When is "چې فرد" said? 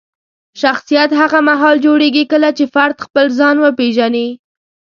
2.57-2.97